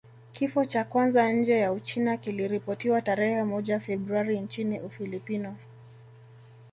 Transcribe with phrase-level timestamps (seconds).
[0.33, 5.55] Kifo cha kwanza nje ya Uchina kiliripotiwa tarehe moja Februari nchini Ufilipino